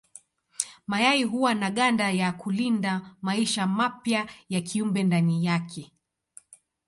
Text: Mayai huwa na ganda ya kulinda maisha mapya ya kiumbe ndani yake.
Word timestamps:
Mayai 0.87 1.23
huwa 1.23 1.53
na 1.55 1.71
ganda 1.71 2.11
ya 2.11 2.31
kulinda 2.31 3.15
maisha 3.21 3.67
mapya 3.67 4.29
ya 4.49 4.61
kiumbe 4.61 5.03
ndani 5.03 5.45
yake. 5.45 5.91